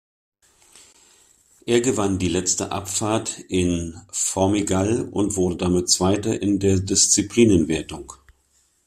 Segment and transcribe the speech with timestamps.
[1.67, 8.11] Er gewann die letzte Abfahrt in Formigal und wurde damit Zweiter in der Disziplinenwertung.